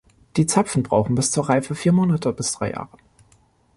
[0.35, 2.97] Die Zapfen brauchen bis zur Reife vier Monate bis drei Jahre.